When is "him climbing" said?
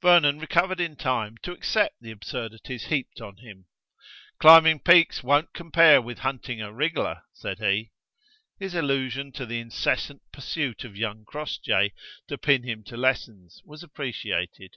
3.38-4.78